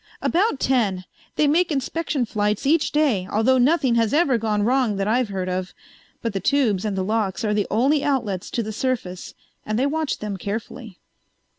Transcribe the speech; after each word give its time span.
"About 0.23 0.59
ten. 0.59 1.05
They 1.35 1.45
make 1.45 1.71
inspection 1.71 2.25
flights 2.25 2.65
each 2.65 2.91
day, 2.91 3.27
although 3.31 3.59
nothing 3.59 3.93
has 4.01 4.15
ever 4.15 4.39
gone 4.39 4.63
wrong 4.63 4.95
that 4.95 5.07
I've 5.07 5.29
heard 5.29 5.47
of. 5.47 5.75
But 6.23 6.33
the 6.33 6.39
tubes 6.39 6.85
and 6.85 6.97
the 6.97 7.03
locks 7.03 7.45
are 7.45 7.53
the 7.53 7.67
only 7.69 8.03
outlets 8.03 8.49
to 8.49 8.63
the 8.63 8.73
surface 8.73 9.35
and 9.63 9.77
they 9.77 9.85
watch 9.85 10.17
them 10.17 10.37
carefully." 10.37 10.97